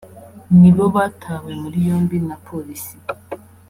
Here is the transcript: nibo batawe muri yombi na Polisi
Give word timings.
nibo 0.59 0.85
batawe 0.95 1.51
muri 1.61 1.77
yombi 1.87 2.17
na 2.27 2.35
Polisi 2.47 2.95